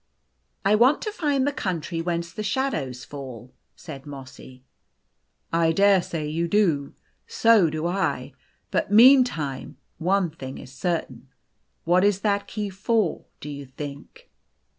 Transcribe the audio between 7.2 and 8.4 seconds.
So do I.